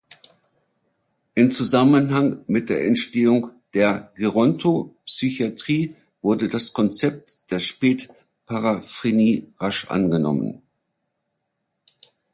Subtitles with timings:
[1.35, 10.63] In Zusammenhang mit der Entstehung der Gerontopsychiatrie wurde das Konzept der Spät-Paraphrenie rasch angenommen.